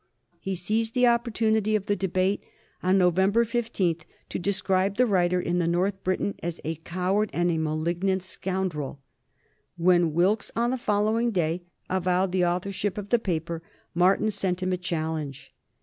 He 0.39 0.55
seized 0.55 0.95
the 0.95 1.05
opportunity 1.05 1.75
of 1.75 1.85
the 1.85 1.95
debate 1.95 2.41
on 2.81 2.97
November 2.97 3.45
15th 3.45 4.01
to 4.29 4.39
describe 4.39 4.95
the 4.95 5.05
writer 5.05 5.39
in 5.39 5.59
the 5.59 5.67
North 5.67 6.03
Briton 6.03 6.33
as 6.41 6.59
a 6.63 6.77
"coward 6.77 7.29
and 7.33 7.51
a 7.51 7.59
malignant 7.59 8.23
scoundrel." 8.23 8.99
When 9.77 10.13
Wilkes, 10.13 10.51
on 10.55 10.71
the 10.71 10.79
following 10.79 11.29
day, 11.29 11.61
avowed 11.87 12.31
the 12.31 12.43
authorship 12.47 12.97
of 12.97 13.09
the 13.09 13.19
paper, 13.19 13.61
Martin 13.93 14.31
sent 14.31 14.63
him 14.63 14.73
a 14.73 14.77
challenge. 14.77 15.53